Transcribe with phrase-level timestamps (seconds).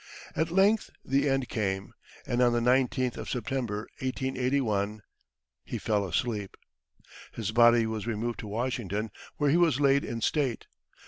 [0.35, 1.93] At length the end came,
[2.25, 5.03] and on the 19th of September 1881
[5.63, 6.57] he fell asleep.
[7.33, 10.65] His body was removed to Washington, where he was laid in state.